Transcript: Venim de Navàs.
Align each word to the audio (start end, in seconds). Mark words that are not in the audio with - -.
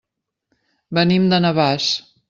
Venim 0.99 1.29
de 1.35 1.41
Navàs. 1.47 1.95